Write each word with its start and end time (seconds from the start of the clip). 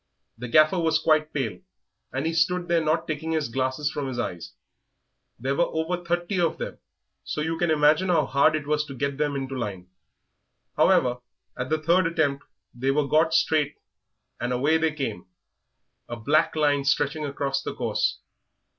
The 0.35 0.47
Gaffer 0.47 0.79
was 0.79 0.97
quite 0.97 1.31
pale, 1.31 1.59
and 2.11 2.25
he 2.25 2.33
stood 2.33 2.67
there 2.67 2.83
not 2.83 3.07
taking 3.07 3.33
his 3.33 3.49
glasses 3.49 3.91
from 3.91 4.07
his 4.07 4.17
eyes. 4.17 4.53
There 5.39 5.55
were 5.55 5.65
over 5.67 6.03
thirty 6.03 6.39
of 6.41 6.57
them, 6.57 6.79
so 7.23 7.39
you 7.41 7.55
can 7.59 7.69
imagine 7.69 8.09
how 8.09 8.25
hard 8.25 8.55
it 8.55 8.65
was 8.65 8.83
to 8.85 8.95
get 8.95 9.19
them 9.19 9.35
into 9.35 9.55
line. 9.55 9.89
However, 10.75 11.19
at 11.55 11.69
the 11.69 11.77
third 11.77 12.07
attempt 12.07 12.45
they 12.73 12.89
were 12.89 13.07
got 13.07 13.35
straight 13.35 13.75
and 14.39 14.51
away 14.51 14.79
they 14.79 14.91
came, 14.91 15.27
a 16.09 16.15
black 16.15 16.55
line 16.55 16.83
stretching 16.83 17.21
right 17.21 17.29
across 17.29 17.61
the 17.61 17.75
course. 17.75 18.21